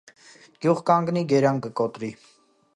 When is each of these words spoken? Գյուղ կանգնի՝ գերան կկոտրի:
Գյուղ 0.63 0.81
կանգնի՝ 0.87 1.23
գերան 1.33 1.63
կկոտրի: 1.67 2.13